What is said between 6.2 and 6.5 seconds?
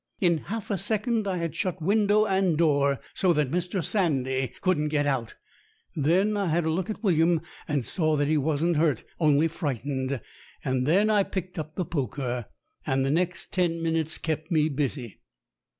I